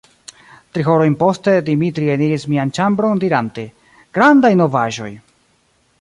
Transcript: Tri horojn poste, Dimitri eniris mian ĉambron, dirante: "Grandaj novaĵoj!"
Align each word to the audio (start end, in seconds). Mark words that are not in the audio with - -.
Tri 0.77 0.85
horojn 0.93 1.17
poste, 1.23 1.53
Dimitri 1.67 2.09
eniris 2.15 2.47
mian 2.53 2.73
ĉambron, 2.79 3.21
dirante: 3.27 3.67
"Grandaj 4.19 4.53
novaĵoj!" 4.63 5.15